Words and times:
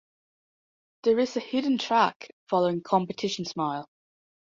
There 1.03 1.19
is 1.19 1.37
a 1.37 1.39
hidden 1.39 1.77
track 1.77 2.31
following 2.49 2.81
"Competition 2.81 3.45
Smile". 3.45 3.87